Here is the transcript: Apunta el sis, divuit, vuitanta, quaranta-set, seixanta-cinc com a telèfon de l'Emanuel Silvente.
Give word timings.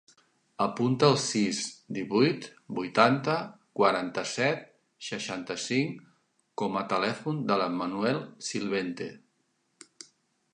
Apunta 0.63 1.07
el 1.11 1.17
sis, 1.23 1.57
divuit, 1.97 2.47
vuitanta, 2.79 3.35
quaranta-set, 3.81 4.63
seixanta-cinc 5.09 6.01
com 6.63 6.81
a 6.83 6.85
telèfon 6.95 7.45
de 7.53 7.59
l'Emanuel 7.65 8.23
Silvente. 8.49 9.13